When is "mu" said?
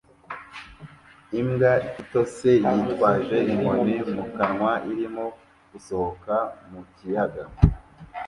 4.13-4.23, 6.69-6.79